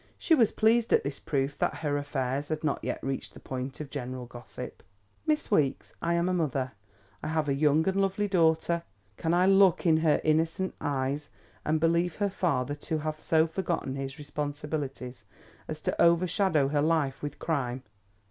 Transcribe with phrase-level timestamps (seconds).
[0.17, 3.79] She was pleased at this proof that her affairs had not yet reached the point
[3.79, 4.81] of general gossip.
[5.27, 6.71] "Miss Weeks, I am a mother.
[7.21, 8.81] I have a young and lovely daughter.
[9.17, 11.29] Can I look in her innocent eyes
[11.63, 15.23] and believe her father to have so forgotten his responsibilities
[15.67, 17.83] as to overshadow her life with crime?